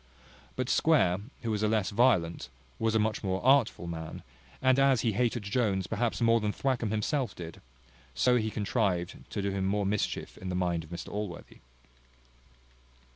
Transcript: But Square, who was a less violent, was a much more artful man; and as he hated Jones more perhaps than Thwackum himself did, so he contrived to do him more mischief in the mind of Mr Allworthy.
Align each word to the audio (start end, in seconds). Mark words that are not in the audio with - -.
But 0.55 0.67
Square, 0.67 1.19
who 1.43 1.51
was 1.51 1.61
a 1.61 1.67
less 1.67 1.91
violent, 1.91 2.49
was 2.79 2.95
a 2.95 2.97
much 2.97 3.23
more 3.23 3.39
artful 3.45 3.85
man; 3.85 4.23
and 4.59 4.79
as 4.79 5.01
he 5.01 5.11
hated 5.11 5.43
Jones 5.43 5.91
more 5.91 5.95
perhaps 5.95 6.17
than 6.17 6.51
Thwackum 6.53 6.89
himself 6.89 7.35
did, 7.35 7.61
so 8.15 8.35
he 8.37 8.49
contrived 8.49 9.15
to 9.29 9.43
do 9.43 9.51
him 9.51 9.67
more 9.67 9.85
mischief 9.85 10.39
in 10.39 10.49
the 10.49 10.55
mind 10.55 10.83
of 10.83 10.89
Mr 10.89 11.09
Allworthy. 11.09 11.59